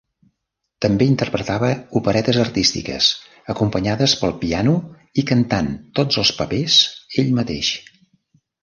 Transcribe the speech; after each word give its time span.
També 0.85 1.07
interpretava 1.09 1.69
operetes 2.01 2.39
artístiques, 2.45 3.11
acompanyades 3.55 4.17
pel 4.23 4.35
piano 4.41 4.77
i 5.25 5.29
cantant 5.35 5.73
tots 6.01 6.23
els 6.25 6.37
papers 6.43 6.83
ell 7.25 7.35
mateix. 7.43 7.75